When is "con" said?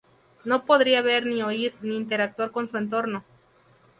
2.49-2.67